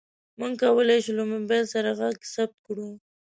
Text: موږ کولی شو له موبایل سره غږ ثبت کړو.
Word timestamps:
موږ 0.39 0.51
کولی 0.61 0.99
شو 1.05 1.11
له 1.19 1.23
موبایل 1.33 1.65
سره 1.73 1.89
غږ 1.99 2.15
ثبت 2.33 2.57
کړو. 2.67 2.89